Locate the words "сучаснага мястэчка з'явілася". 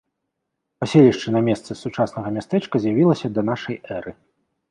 1.83-3.27